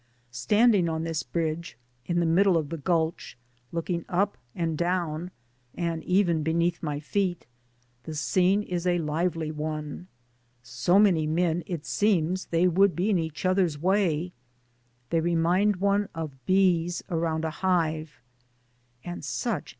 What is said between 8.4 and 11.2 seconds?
is a lively one. So